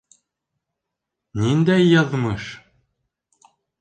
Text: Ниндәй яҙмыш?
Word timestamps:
Ниндәй 1.41 1.85
яҙмыш? 1.91 2.49